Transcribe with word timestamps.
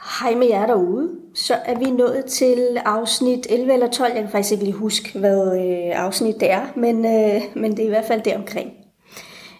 Hej 0.00 0.34
med 0.34 0.46
jer 0.46 0.66
derude. 0.66 1.10
Så 1.34 1.54
er 1.64 1.78
vi 1.78 1.84
nået 1.84 2.24
til 2.24 2.78
afsnit 2.84 3.46
11 3.50 3.72
eller 3.72 3.90
12. 3.90 4.12
Jeg 4.12 4.22
kan 4.22 4.30
faktisk 4.30 4.52
ikke 4.52 4.64
lige 4.64 4.76
huske, 4.76 5.18
hvad 5.18 5.58
øh, 5.58 6.04
afsnit 6.04 6.40
det 6.40 6.50
er, 6.50 6.66
men, 6.76 7.04
øh, 7.04 7.42
men 7.54 7.70
det 7.70 7.78
er 7.78 7.86
i 7.86 7.88
hvert 7.88 8.04
fald 8.04 8.22
deromkring. 8.22 8.70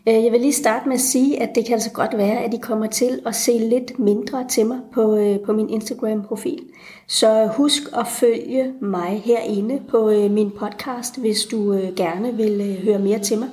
Øh, 0.08 0.24
jeg 0.24 0.32
vil 0.32 0.40
lige 0.40 0.52
starte 0.52 0.88
med 0.88 0.94
at 0.94 1.00
sige, 1.00 1.42
at 1.42 1.50
det 1.54 1.64
kan 1.64 1.74
altså 1.74 1.90
godt 1.90 2.18
være, 2.18 2.44
at 2.44 2.54
I 2.54 2.56
kommer 2.56 2.86
til 2.86 3.20
at 3.26 3.34
se 3.34 3.52
lidt 3.52 3.98
mindre 3.98 4.46
til 4.48 4.66
mig 4.66 4.78
på, 4.92 5.16
øh, 5.16 5.40
på 5.46 5.52
min 5.52 5.70
Instagram-profil. 5.70 6.60
Så 7.08 7.48
husk 7.56 7.82
at 7.96 8.06
følge 8.08 8.72
mig 8.82 9.22
herinde 9.24 9.80
på 9.90 10.10
øh, 10.10 10.30
min 10.30 10.50
podcast, 10.50 11.20
hvis 11.20 11.44
du 11.44 11.72
øh, 11.72 11.94
gerne 11.94 12.34
vil 12.36 12.60
øh, 12.60 12.84
høre 12.84 12.98
mere 12.98 13.18
til 13.18 13.38
mig. 13.38 13.48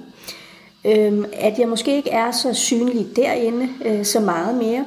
Øh, 0.85 1.25
at 1.33 1.59
jeg 1.59 1.67
måske 1.67 1.95
ikke 1.95 2.09
er 2.09 2.31
så 2.31 2.53
synlig 2.53 3.05
derinde 3.15 3.69
øh, 3.85 4.05
så 4.05 4.19
meget 4.19 4.55
mere, 4.55 4.85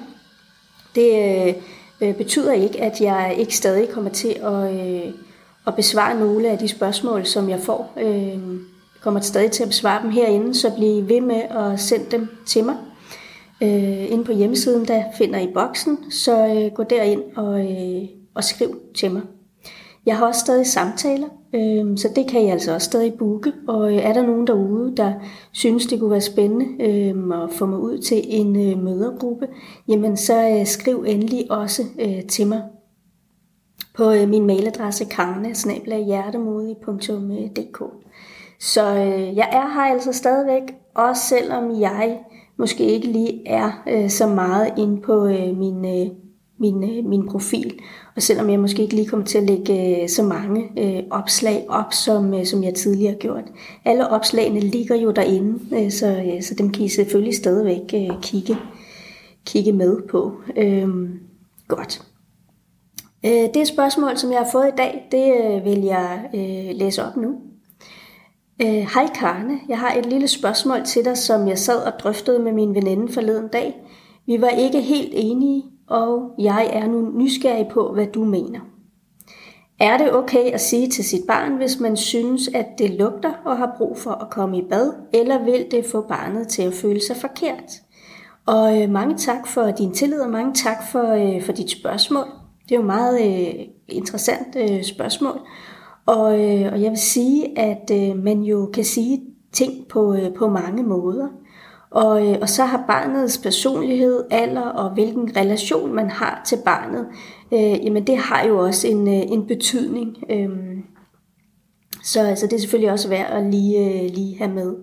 det... 0.94 1.46
Øh, 1.48 1.54
Øh, 2.00 2.16
betyder 2.16 2.52
ikke, 2.52 2.80
at 2.80 3.00
jeg 3.00 3.34
ikke 3.38 3.56
stadig 3.56 3.88
kommer 3.88 4.10
til 4.10 4.28
at, 4.28 4.74
øh, 4.74 5.12
at 5.66 5.74
besvare 5.76 6.18
nogle 6.18 6.48
af 6.48 6.58
de 6.58 6.68
spørgsmål, 6.68 7.26
som 7.26 7.48
jeg 7.48 7.60
får. 7.60 7.92
Øh, 7.96 8.38
kommer 9.00 9.20
stadig 9.20 9.50
til 9.50 9.62
at 9.62 9.68
besvare 9.68 10.02
dem 10.02 10.10
herinde, 10.10 10.54
så 10.54 10.74
bliv 10.76 11.08
ved 11.08 11.20
med 11.20 11.42
at 11.50 11.80
sende 11.80 12.10
dem 12.10 12.28
til 12.46 12.64
mig. 12.64 12.76
Øh, 13.62 14.12
inde 14.12 14.24
på 14.24 14.32
hjemmesiden, 14.32 14.88
der 14.88 15.02
finder 15.18 15.38
I 15.38 15.50
boksen, 15.54 16.10
så 16.10 16.46
øh, 16.46 16.72
gå 16.74 16.82
derind 16.82 17.22
og, 17.36 17.60
øh, 17.60 18.08
og 18.34 18.44
skriv 18.44 18.80
til 18.96 19.10
mig. 19.10 19.22
Jeg 20.06 20.16
har 20.16 20.26
også 20.26 20.40
stadig 20.40 20.66
samtaler, 20.66 21.28
øh, 21.54 21.98
så 21.98 22.08
det 22.16 22.26
kan 22.28 22.42
I 22.42 22.50
altså 22.50 22.74
også 22.74 22.84
stadig 22.84 23.14
booke. 23.18 23.52
Og 23.68 23.94
øh, 23.94 23.98
er 23.98 24.12
der 24.12 24.22
nogen 24.22 24.46
derude, 24.46 24.96
der 24.96 25.12
synes, 25.52 25.86
det 25.86 26.00
kunne 26.00 26.10
være 26.10 26.20
spændende 26.20 26.84
øh, 26.84 27.42
at 27.42 27.50
få 27.52 27.66
mig 27.66 27.78
ud 27.78 27.98
til 27.98 28.22
en 28.24 28.70
øh, 28.70 28.82
mødergruppe, 28.82 29.46
jamen 29.88 30.16
så 30.16 30.48
øh, 30.48 30.66
skriv 30.66 31.04
endelig 31.06 31.50
også 31.50 31.82
øh, 32.00 32.26
til 32.26 32.46
mig 32.46 32.62
på 33.96 34.12
øh, 34.12 34.28
min 34.28 34.46
mailadresse 34.46 35.04
karne 35.04 35.54
Så 38.60 38.94
øh, 38.96 39.36
jeg 39.36 39.48
er 39.52 39.74
her 39.74 39.92
altså 39.92 40.12
stadigvæk, 40.12 40.62
også 40.94 41.22
selvom 41.22 41.80
jeg 41.80 42.18
måske 42.58 42.84
ikke 42.84 43.06
lige 43.06 43.48
er 43.48 43.82
øh, 43.88 44.10
så 44.10 44.26
meget 44.26 44.72
inde 44.78 45.02
på 45.02 45.26
øh, 45.26 45.56
min, 45.56 45.84
øh, 45.84 46.08
min, 46.58 46.98
øh, 46.98 47.04
min 47.04 47.26
profil. 47.26 47.78
Og 48.16 48.22
selvom 48.22 48.50
jeg 48.50 48.60
måske 48.60 48.82
ikke 48.82 48.94
lige 48.94 49.08
kommer 49.08 49.26
til 49.26 49.38
at 49.38 49.44
lægge 49.44 50.02
øh, 50.02 50.08
så 50.08 50.22
mange 50.22 50.64
øh, 50.78 51.02
opslag 51.10 51.66
op, 51.68 51.92
som, 51.92 52.34
øh, 52.34 52.46
som 52.46 52.64
jeg 52.64 52.74
tidligere 52.74 53.12
har 53.12 53.18
gjort. 53.18 53.44
Alle 53.84 54.08
opslagene 54.08 54.60
ligger 54.60 54.96
jo 54.96 55.10
derinde, 55.10 55.76
øh, 55.76 55.90
så, 55.90 56.06
øh, 56.06 56.42
så 56.42 56.54
dem 56.54 56.70
kan 56.70 56.84
I 56.84 56.88
selvfølgelig 56.88 57.34
stadigvæk 57.34 57.94
øh, 57.94 58.22
kigge, 58.22 58.56
kigge 59.46 59.72
med 59.72 59.96
på. 60.10 60.32
Øh, 60.56 60.88
godt. 61.68 62.02
Øh, 63.26 63.54
det 63.54 63.66
spørgsmål, 63.66 64.16
som 64.16 64.30
jeg 64.30 64.38
har 64.38 64.48
fået 64.52 64.68
i 64.68 64.76
dag, 64.76 65.08
det 65.12 65.34
øh, 65.40 65.64
vil 65.64 65.82
jeg 65.82 66.30
øh, 66.34 66.76
læse 66.78 67.04
op 67.04 67.16
nu. 67.16 67.34
Øh, 68.62 68.86
Hej 68.94 69.06
Karne, 69.14 69.58
jeg 69.68 69.78
har 69.78 69.94
et 69.94 70.06
lille 70.06 70.28
spørgsmål 70.28 70.84
til 70.84 71.04
dig, 71.04 71.18
som 71.18 71.48
jeg 71.48 71.58
sad 71.58 71.82
og 71.82 71.92
drøftede 72.02 72.38
med 72.38 72.52
min 72.52 72.74
veninde 72.74 73.12
forleden 73.12 73.48
dag. 73.48 73.74
Vi 74.26 74.40
var 74.40 74.48
ikke 74.48 74.80
helt 74.80 75.12
enige, 75.12 75.64
og 75.88 76.30
jeg 76.38 76.70
er 76.72 76.86
nu 76.86 77.10
nysgerrig 77.14 77.68
på, 77.72 77.92
hvad 77.92 78.06
du 78.06 78.24
mener. 78.24 78.60
Er 79.80 79.98
det 79.98 80.14
okay 80.14 80.44
at 80.52 80.60
sige 80.60 80.88
til 80.88 81.04
sit 81.04 81.26
barn, 81.28 81.56
hvis 81.56 81.80
man 81.80 81.96
synes, 81.96 82.48
at 82.54 82.66
det 82.78 82.90
lugter 82.90 83.32
og 83.44 83.58
har 83.58 83.74
brug 83.78 83.98
for 83.98 84.10
at 84.10 84.30
komme 84.30 84.58
i 84.58 84.62
bad, 84.70 84.92
eller 85.12 85.44
vil 85.44 85.66
det 85.70 85.86
få 85.86 86.00
barnet 86.00 86.48
til 86.48 86.62
at 86.62 86.74
føle 86.74 87.00
sig 87.00 87.16
forkert? 87.16 87.72
Og 88.46 88.82
øh, 88.82 88.90
mange 88.90 89.16
tak 89.16 89.46
for 89.46 89.70
din 89.70 89.92
tillid, 89.92 90.20
og 90.20 90.30
mange 90.30 90.54
tak 90.54 90.76
for, 90.92 91.12
øh, 91.12 91.42
for 91.42 91.52
dit 91.52 91.70
spørgsmål. 91.70 92.24
Det 92.68 92.74
er 92.74 92.78
jo 92.78 92.86
meget 92.86 93.20
øh, 93.20 93.64
interessant 93.88 94.56
øh, 94.56 94.84
spørgsmål. 94.84 95.40
Og, 96.06 96.40
øh, 96.40 96.72
og 96.72 96.82
jeg 96.82 96.90
vil 96.90 96.98
sige, 96.98 97.58
at 97.58 97.90
øh, 97.92 98.16
man 98.24 98.42
jo 98.42 98.70
kan 98.74 98.84
sige 98.84 99.20
ting 99.52 99.88
på, 99.88 100.14
øh, 100.14 100.34
på 100.34 100.48
mange 100.48 100.82
måder. 100.82 101.28
Og, 101.90 102.26
øh, 102.26 102.36
og 102.40 102.48
så 102.48 102.64
har 102.64 102.84
barnets 102.86 103.38
personlighed, 103.38 104.24
alder 104.30 104.60
og 104.60 104.90
hvilken 104.94 105.36
relation 105.36 105.94
man 105.94 106.10
har 106.10 106.42
til 106.46 106.58
barnet, 106.64 107.06
øh, 107.52 107.84
jamen 107.84 108.06
det 108.06 108.16
har 108.16 108.46
jo 108.46 108.58
også 108.58 108.88
en, 108.88 109.08
øh, 109.08 109.22
en 109.32 109.46
betydning. 109.46 110.16
Øh, 110.30 110.48
så 112.04 112.20
altså, 112.20 112.46
det 112.46 112.52
er 112.52 112.60
selvfølgelig 112.60 112.92
også 112.92 113.08
værd 113.08 113.32
at 113.32 113.50
lige, 113.50 113.78
øh, 113.78 114.10
lige 114.10 114.38
have 114.38 114.50
med. 114.50 114.74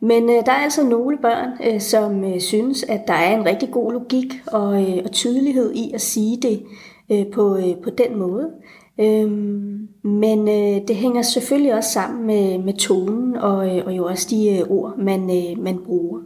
Men 0.00 0.22
øh, 0.22 0.46
der 0.46 0.52
er 0.52 0.62
altså 0.62 0.84
nogle 0.84 1.18
børn, 1.22 1.48
øh, 1.64 1.80
som 1.80 2.24
øh, 2.24 2.40
synes, 2.40 2.82
at 2.82 3.00
der 3.06 3.14
er 3.14 3.38
en 3.38 3.46
rigtig 3.46 3.70
god 3.70 3.92
logik 3.92 4.34
og, 4.46 4.82
øh, 4.82 4.98
og 5.04 5.12
tydelighed 5.12 5.74
i 5.74 5.90
at 5.94 6.00
sige 6.00 6.42
det 6.42 6.62
øh, 7.12 7.32
på, 7.32 7.56
øh, 7.56 7.76
på 7.84 7.90
den 7.90 8.18
måde. 8.18 8.50
Øhm, 9.00 9.88
men 10.02 10.48
øh, 10.48 10.88
det 10.88 10.96
hænger 10.96 11.22
selvfølgelig 11.22 11.74
også 11.74 11.90
sammen 11.90 12.26
med, 12.26 12.58
med 12.58 12.74
tonen 12.74 13.36
og, 13.36 13.76
øh, 13.76 13.86
og 13.86 13.96
jo 13.96 14.04
også 14.06 14.26
de 14.30 14.58
øh, 14.58 14.70
ord, 14.70 14.98
man, 14.98 15.20
øh, 15.20 15.58
man 15.64 15.78
bruger. 15.84 16.20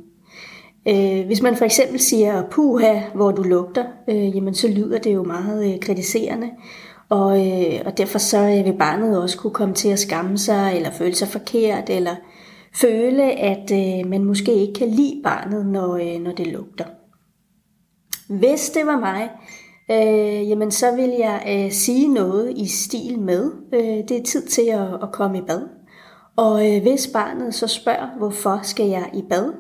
Øh, 0.89 1.27
hvis 1.27 1.43
man 1.43 1.57
for 1.57 1.65
eksempel 1.65 2.01
siger 2.01 2.43
puha, 2.51 3.01
hvor 3.15 3.31
du 3.31 3.43
lugter, 3.43 3.85
øh, 4.09 4.37
jamen 4.37 4.55
så 4.55 4.69
lyder 4.69 4.99
det 4.99 5.15
jo 5.15 5.23
meget 5.23 5.73
øh, 5.73 5.81
kritiserende. 5.81 6.51
Og, 7.09 7.47
øh, 7.47 7.81
og 7.87 7.99
derfor 7.99 8.19
så 8.19 8.39
øh, 8.39 8.65
vil 8.65 8.77
barnet 8.79 9.23
også 9.23 9.39
kunne 9.39 9.55
komme 9.55 9.75
til 9.75 9.89
at 9.89 9.99
skamme 9.99 10.39
sig, 10.39 10.73
eller 10.77 10.91
føle 10.91 11.15
sig 11.15 11.29
forkert, 11.29 11.91
eller 11.91 12.17
føle, 12.75 13.23
at 13.33 13.73
øh, 13.73 14.11
man 14.11 14.25
måske 14.25 14.55
ikke 14.55 14.75
kan 14.75 14.89
lide 14.89 15.21
barnet, 15.25 15.67
når, 15.67 15.97
øh, 15.97 16.21
når 16.21 16.33
det 16.33 16.47
lugter. 16.47 16.85
Hvis 18.29 18.71
det 18.71 18.87
var 18.87 19.01
mig, 19.01 19.31
øh, 19.91 20.49
jamen 20.49 20.71
så 20.71 20.97
vil 20.97 21.11
jeg 21.19 21.43
øh, 21.49 21.73
sige 21.73 22.09
noget 22.09 22.53
i 22.57 22.67
stil 22.67 23.19
med, 23.19 23.51
øh, 23.73 24.09
det 24.09 24.11
er 24.11 24.23
tid 24.23 24.47
til 24.47 24.63
at, 24.63 24.95
at 25.03 25.13
komme 25.13 25.39
i 25.39 25.43
bad. 25.47 25.63
Og 26.37 26.71
øh, 26.71 26.83
hvis 26.83 27.07
barnet 27.07 27.55
så 27.55 27.67
spørger, 27.67 28.19
hvorfor 28.19 28.61
skal 28.63 28.87
jeg 28.87 29.11
i 29.15 29.23
bad, 29.31 29.53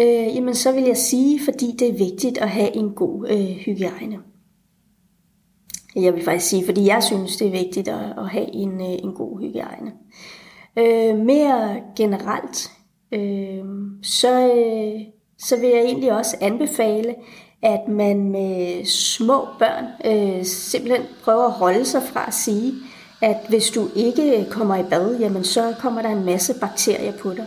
øh, 0.00 0.36
jamen 0.36 0.54
så 0.54 0.72
vil 0.72 0.84
jeg 0.84 0.96
sige, 0.96 1.40
fordi 1.44 1.76
det 1.78 1.88
er 1.88 1.98
vigtigt 1.98 2.38
at 2.38 2.48
have 2.48 2.76
en 2.76 2.90
god 2.90 3.28
øh, 3.28 3.56
hygiejne. 3.56 4.18
Jeg 5.96 6.14
vil 6.14 6.24
faktisk 6.24 6.50
sige, 6.50 6.64
fordi 6.66 6.86
jeg 6.86 7.02
synes, 7.02 7.36
det 7.36 7.46
er 7.46 7.64
vigtigt 7.64 7.88
at, 7.88 8.18
at 8.18 8.28
have 8.28 8.54
en, 8.54 8.80
øh, 8.80 9.04
en 9.04 9.14
god 9.14 9.40
hygiejne. 9.40 9.92
Øh, 10.78 11.18
mere 11.18 11.80
generelt, 11.96 12.70
øh, 13.12 13.64
så, 14.02 14.52
øh, 14.56 15.00
så 15.38 15.60
vil 15.60 15.68
jeg 15.68 15.84
egentlig 15.84 16.12
også 16.12 16.36
anbefale, 16.40 17.14
at 17.62 17.88
man 17.88 18.30
med 18.30 18.84
små 18.84 19.46
børn 19.58 19.84
øh, 20.04 20.44
simpelthen 20.44 21.02
prøver 21.24 21.44
at 21.44 21.52
holde 21.52 21.84
sig 21.84 22.02
fra 22.02 22.24
at 22.26 22.34
sige, 22.34 22.72
at 23.22 23.36
hvis 23.48 23.70
du 23.70 23.88
ikke 23.96 24.46
kommer 24.50 24.76
i 24.76 24.82
bad, 24.90 25.18
jamen 25.18 25.44
så 25.44 25.74
kommer 25.78 26.02
der 26.02 26.08
en 26.08 26.24
masse 26.24 26.54
bakterier 26.60 27.12
på 27.18 27.32
dig. 27.34 27.46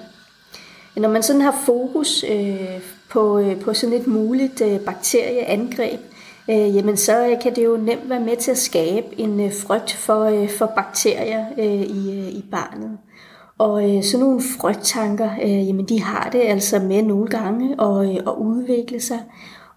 Når 0.96 1.10
man 1.10 1.24
sådan 1.24 1.42
har 1.42 1.62
fokus 1.66 2.26
øh, 2.32 2.80
på, 3.10 3.40
øh, 3.40 3.60
på 3.60 3.74
sådan 3.74 3.96
et 3.96 4.08
muligt 4.08 4.62
øh, 4.62 4.80
bakterieangreb, 4.80 6.00
øh, 6.50 6.76
jamen 6.76 6.98
så 6.98 7.28
øh, 7.28 7.42
kan 7.42 7.56
det 7.56 7.66
jo 7.66 7.78
nemt 7.78 8.10
være 8.10 8.20
med 8.20 8.38
til 8.38 8.52
at 8.52 8.58
skabe 8.58 9.20
en 9.20 9.40
øh, 9.40 9.52
frygt 9.54 9.94
for, 9.94 10.24
øh, 10.24 10.50
for 10.50 10.72
bakterier 10.76 11.46
øh, 11.58 11.82
i, 11.82 12.20
øh, 12.20 12.28
i 12.28 12.46
barnet. 12.52 12.98
Og 13.58 13.96
øh, 13.96 14.04
sådan 14.04 14.26
nogle 14.26 14.42
frygttanker, 14.60 15.30
øh, 15.44 15.68
jamen 15.68 15.86
de 15.86 16.02
har 16.02 16.30
det 16.30 16.42
altså 16.42 16.80
med 16.80 17.02
nogle 17.02 17.28
gange 17.28 17.82
at, 17.82 18.10
øh, 18.10 18.16
at 18.16 18.34
udvikle 18.38 19.00
sig. 19.00 19.20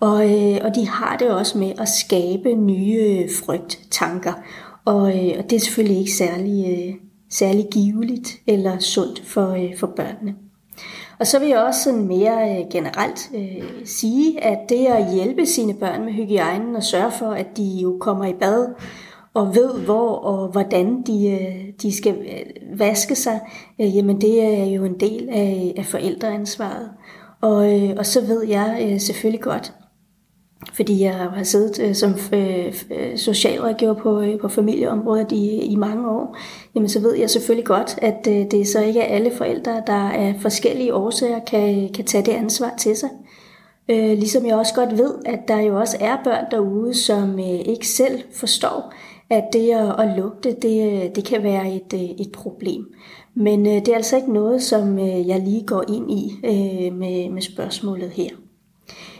Og, 0.00 0.24
øh, 0.24 0.58
og 0.62 0.74
de 0.74 0.88
har 0.88 1.16
det 1.16 1.30
også 1.30 1.58
med 1.58 1.72
at 1.78 1.88
skabe 1.88 2.54
nye 2.54 2.98
øh, 3.00 3.30
frygttanker. 3.44 4.32
Og, 4.84 5.08
øh, 5.08 5.34
og 5.38 5.50
det 5.50 5.56
er 5.56 5.60
selvfølgelig 5.60 5.98
ikke 5.98 6.12
særlig, 6.12 6.66
øh, 6.68 6.94
særlig 7.30 7.66
giveligt 7.72 8.28
eller 8.46 8.78
sundt 8.78 9.22
for, 9.26 9.50
øh, 9.50 9.78
for 9.78 9.86
børnene. 9.86 10.34
Og 11.20 11.26
så 11.26 11.38
vil 11.38 11.48
jeg 11.48 11.58
også 11.58 11.82
sådan 11.82 12.06
mere 12.06 12.58
øh, 12.58 12.64
generelt 12.70 13.30
øh, 13.34 13.64
sige, 13.84 14.44
at 14.44 14.58
det 14.68 14.86
at 14.86 15.12
hjælpe 15.14 15.46
sine 15.46 15.74
børn 15.74 16.04
med 16.04 16.12
hygiejnen 16.12 16.76
og 16.76 16.82
sørge 16.82 17.10
for, 17.10 17.30
at 17.30 17.56
de 17.56 17.64
jo 17.82 17.96
kommer 18.00 18.24
i 18.24 18.34
bad 18.34 18.74
og 19.34 19.54
ved, 19.54 19.80
hvor 19.84 20.10
og 20.10 20.48
hvordan 20.48 21.02
de, 21.02 21.30
øh, 21.30 21.72
de 21.82 21.96
skal 21.96 22.14
øh, 22.14 22.78
vaske 22.78 23.14
sig, 23.14 23.40
øh, 23.80 23.96
jamen 23.96 24.20
det 24.20 24.42
er 24.44 24.64
jo 24.64 24.84
en 24.84 25.00
del 25.00 25.28
af, 25.32 25.74
af 25.76 25.86
forældreansvaret. 25.86 26.90
Og, 27.40 27.80
øh, 27.80 27.94
og 27.98 28.06
så 28.06 28.20
ved 28.26 28.46
jeg 28.48 28.88
øh, 28.90 29.00
selvfølgelig 29.00 29.40
godt, 29.40 29.72
fordi 30.72 31.02
jeg 31.02 31.14
har 31.14 31.42
siddet 31.42 31.88
øh, 31.88 31.94
som 31.94 32.14
øh, 32.32 32.72
socialrådgiver 33.16 33.94
på, 33.94 34.20
øh, 34.20 34.40
på 34.40 34.48
familieområdet 34.48 35.32
i, 35.32 35.60
i 35.60 35.76
mange 35.76 36.10
år, 36.10 36.36
jamen 36.76 36.88
så 36.88 37.00
ved 37.00 37.14
jeg 37.14 37.30
selvfølgelig 37.30 37.66
godt, 37.66 37.98
at 38.02 38.26
øh, 38.28 38.50
det 38.50 38.68
så 38.68 38.80
ikke 38.80 39.00
er 39.00 39.14
alle 39.14 39.30
forældre, 39.30 39.82
der 39.86 40.10
af 40.10 40.34
forskellige 40.40 40.94
årsager 40.94 41.38
kan, 41.44 41.88
kan 41.94 42.04
tage 42.04 42.24
det 42.24 42.32
ansvar 42.32 42.74
til 42.78 42.96
sig. 42.96 43.10
Øh, 43.88 44.18
ligesom 44.18 44.46
jeg 44.46 44.56
også 44.56 44.74
godt 44.74 44.98
ved, 44.98 45.14
at 45.24 45.48
der 45.48 45.60
jo 45.60 45.80
også 45.80 45.96
er 46.00 46.16
børn 46.24 46.44
derude, 46.50 46.94
som 46.94 47.38
øh, 47.38 47.60
ikke 47.66 47.88
selv 47.88 48.22
forstår, 48.32 48.92
at 49.30 49.44
det 49.52 49.70
at, 49.70 50.00
at 50.00 50.16
lugte, 50.16 50.56
det, 50.62 50.92
øh, 50.92 51.14
det 51.14 51.24
kan 51.24 51.42
være 51.42 51.74
et, 51.74 51.92
øh, 51.94 52.00
et 52.00 52.32
problem. 52.32 52.86
Men 53.34 53.66
øh, 53.66 53.72
det 53.72 53.88
er 53.88 53.94
altså 53.94 54.16
ikke 54.16 54.32
noget, 54.32 54.62
som 54.62 54.98
øh, 54.98 55.28
jeg 55.28 55.40
lige 55.40 55.66
går 55.66 55.84
ind 55.88 56.10
i 56.10 56.32
øh, 56.44 56.94
med, 56.94 57.30
med 57.30 57.42
spørgsmålet 57.42 58.10
her. 58.10 58.30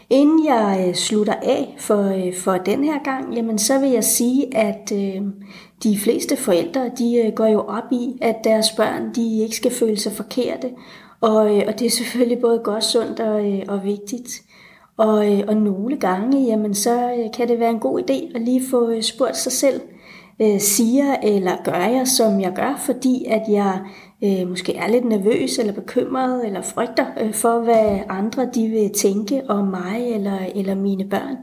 Inden 0.09 0.45
jeg 0.45 0.85
øh, 0.87 0.95
slutter 0.95 1.33
af 1.33 1.75
for, 1.79 2.03
øh, 2.03 2.35
for 2.35 2.53
den 2.53 2.83
her 2.83 3.03
gang, 3.03 3.35
jamen 3.35 3.59
så 3.59 3.79
vil 3.79 3.89
jeg 3.89 4.03
sige, 4.03 4.57
at 4.57 4.91
øh, 4.93 5.21
de 5.83 5.97
fleste 5.97 6.37
forældre, 6.37 6.91
de 6.97 7.15
øh, 7.25 7.33
går 7.33 7.45
jo 7.45 7.59
op 7.59 7.91
i, 7.91 8.17
at 8.21 8.35
deres 8.43 8.71
børn, 8.71 9.13
de 9.15 9.39
ikke 9.41 9.55
skal 9.55 9.71
føle 9.71 9.97
sig 9.97 10.11
forkerte. 10.11 10.69
Og, 11.21 11.37
og 11.39 11.79
det 11.79 11.85
er 11.85 11.89
selvfølgelig 11.89 12.39
både 12.39 12.61
godt, 12.63 12.83
sundt 12.83 13.19
og, 13.19 13.61
og 13.67 13.83
vigtigt. 13.83 14.29
Og, 14.97 15.25
og 15.47 15.57
nogle 15.57 15.97
gange, 15.97 16.45
jamen 16.45 16.73
så 16.73 17.27
kan 17.33 17.47
det 17.47 17.59
være 17.59 17.69
en 17.69 17.79
god 17.79 17.99
idé 17.99 18.35
at 18.35 18.41
lige 18.41 18.61
få 18.69 19.01
spurgt 19.01 19.37
sig 19.37 19.51
selv, 19.51 19.81
øh, 20.41 20.59
siger 20.59 21.15
eller 21.23 21.51
gør 21.63 21.85
jeg, 21.85 22.07
som 22.07 22.41
jeg 22.41 22.53
gør, 22.55 22.81
fordi 22.85 23.25
at 23.25 23.43
jeg 23.49 23.79
øh, 24.23 24.49
måske 24.49 24.75
er 24.75 24.87
lidt 24.87 25.05
nervøs 25.05 25.59
eller 25.59 25.73
bekymret 25.73 26.45
eller 26.45 26.61
frygter 26.61 27.05
øh, 27.21 27.33
for, 27.33 27.59
hvad 27.59 27.99
andre 28.09 28.49
de 28.55 28.67
vil 28.67 28.93
tænke 28.93 29.41
om 29.49 29.67
mig 29.67 30.07
eller, 30.13 30.39
eller 30.55 30.75
mine 30.75 31.09
børn. 31.09 31.37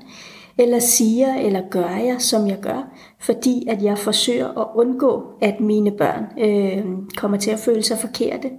Eller 0.58 0.78
siger 0.78 1.34
eller 1.34 1.62
gør 1.70 1.96
jeg, 1.96 2.16
som 2.18 2.46
jeg 2.46 2.58
gør, 2.60 2.88
fordi 3.20 3.66
at 3.68 3.82
jeg 3.82 3.98
forsøger 3.98 4.60
at 4.60 4.66
undgå, 4.74 5.22
at 5.40 5.60
mine 5.60 5.90
børn 5.90 6.24
øh, 6.40 6.84
kommer 7.16 7.36
til 7.36 7.50
at 7.50 7.58
føle 7.58 7.82
sig 7.82 7.98
forkerte, 7.98 8.50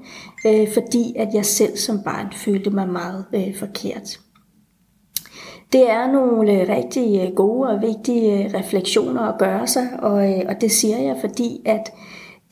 øh, 0.46 0.68
fordi 0.74 1.16
at 1.16 1.28
jeg 1.34 1.46
selv 1.46 1.78
som 1.78 2.04
barn 2.06 2.28
følte 2.34 2.70
mig 2.70 2.90
meget 2.90 3.26
øh, 3.36 3.56
forkert. 3.56 4.20
Det 5.74 5.90
er 5.90 6.12
nogle 6.12 6.62
øh, 6.62 6.70
rigtig 6.70 7.32
gode 7.36 7.70
og 7.70 7.82
vigtige 7.82 8.44
øh, 8.44 8.54
refleksioner 8.54 9.22
at 9.22 9.40
gøre 9.40 9.68
sig, 9.68 9.88
og, 10.00 10.32
øh, 10.32 10.42
og 10.50 10.62
det 10.62 10.72
siger 10.72 10.98
jeg, 10.98 11.18
fordi 11.22 11.62
at 11.66 11.94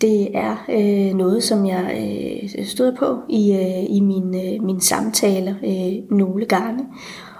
det 0.01 0.37
er 0.37 0.65
øh, 0.69 1.17
noget, 1.17 1.43
som 1.43 1.65
jeg 1.65 1.95
øh, 1.97 2.65
stod 2.65 2.95
på 2.99 3.17
i, 3.29 3.53
øh, 3.53 3.95
i 3.95 3.99
mine, 3.99 4.43
øh, 4.43 4.63
mine 4.63 4.81
samtaler 4.81 5.55
øh, 5.63 6.17
nogle 6.17 6.45
gange. 6.45 6.85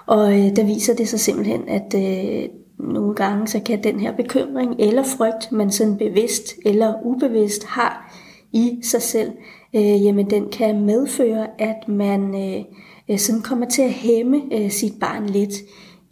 Og 0.06 0.32
øh, 0.32 0.56
der 0.56 0.64
viser 0.64 0.94
det 0.94 1.08
sig 1.08 1.20
simpelthen, 1.20 1.68
at 1.68 1.94
øh, 1.96 2.48
nogle 2.78 3.14
gange 3.14 3.48
så 3.48 3.60
kan 3.60 3.84
den 3.84 4.00
her 4.00 4.16
bekymring 4.16 4.74
eller 4.78 5.02
frygt, 5.02 5.52
man 5.52 5.70
sådan 5.70 5.96
bevidst 5.96 6.54
eller 6.64 6.94
ubevidst 7.04 7.64
har 7.64 8.14
i 8.52 8.78
sig 8.82 9.02
selv, 9.02 9.30
øh, 9.74 10.04
jamen 10.04 10.30
den 10.30 10.48
kan 10.52 10.86
medføre, 10.86 11.46
at 11.58 11.88
man 11.88 12.34
øh, 12.34 12.64
øh 13.10 13.18
sådan 13.18 13.42
kommer 13.42 13.66
til 13.66 13.82
at 13.82 13.92
hæmme 13.92 14.42
øh, 14.52 14.70
sit 14.70 14.92
barn 15.00 15.26
lidt 15.26 15.54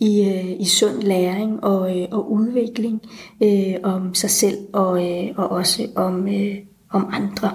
i, 0.03 0.29
øh, 0.29 0.61
i 0.61 0.65
sund 0.65 1.03
læring 1.03 1.65
og, 1.65 2.01
øh, 2.01 2.09
og 2.13 2.33
udvikling 2.33 3.03
øh, 3.43 3.75
om 3.83 4.15
sig 4.15 4.31
selv 4.31 4.59
og, 4.73 5.07
øh, 5.07 5.29
og 5.37 5.49
også 5.51 5.89
om, 5.97 6.29
øh, 6.29 6.57
om 6.91 7.09
andre. 7.13 7.51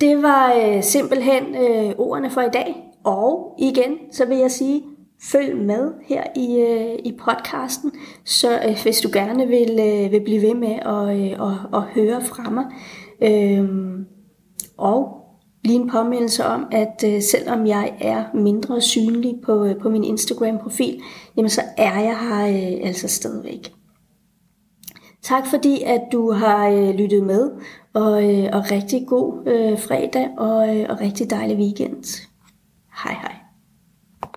Det 0.00 0.22
var 0.22 0.52
øh, 0.54 0.82
simpelthen 0.82 1.42
øh, 1.54 1.92
ordene 1.98 2.30
for 2.30 2.40
i 2.40 2.50
dag. 2.52 2.74
Og 3.04 3.56
igen, 3.58 3.98
så 4.12 4.26
vil 4.26 4.36
jeg 4.36 4.50
sige, 4.50 4.82
følg 5.22 5.56
med 5.56 5.92
her 6.04 6.22
i, 6.36 6.60
øh, 6.60 6.98
i 7.04 7.18
podcasten, 7.18 7.92
så 8.24 8.60
øh, 8.68 8.76
hvis 8.82 9.00
du 9.00 9.08
gerne 9.12 9.46
vil, 9.46 9.70
øh, 9.70 10.12
vil 10.12 10.20
blive 10.24 10.42
ved 10.42 10.54
med 10.54 10.78
at, 10.82 11.18
øh, 11.18 11.48
at, 11.48 11.58
at 11.74 11.82
høre 11.82 12.20
fra 12.20 12.50
mig. 12.50 12.64
Øh, 13.22 13.68
og 14.76 15.25
lige 15.64 15.80
en 15.80 15.90
påmindelse 15.90 16.44
om, 16.44 16.66
at 16.72 17.04
øh, 17.06 17.22
selvom 17.22 17.66
jeg 17.66 17.96
er 18.00 18.24
mindre 18.34 18.80
synlig 18.80 19.34
på, 19.44 19.64
øh, 19.64 19.80
på 19.80 19.88
min 19.88 20.04
Instagram-profil, 20.04 21.00
jamen 21.36 21.50
så 21.50 21.62
er 21.76 22.00
jeg 22.00 22.18
her 22.20 22.46
øh, 22.46 22.88
altså 22.88 23.08
stadigvæk. 23.08 23.72
Tak 25.22 25.46
fordi, 25.46 25.82
at 25.82 26.00
du 26.12 26.32
har 26.32 26.68
øh, 26.68 26.94
lyttet 26.94 27.22
med, 27.22 27.50
og, 27.94 28.34
øh, 28.34 28.48
og 28.52 28.64
rigtig 28.70 29.06
god 29.06 29.46
øh, 29.46 29.78
fredag 29.78 30.28
og, 30.38 30.76
øh, 30.76 30.86
og 30.88 31.00
rigtig 31.00 31.30
dejlig 31.30 31.56
weekend. 31.56 32.28
Hej 33.04 33.12
hej. 33.12 33.35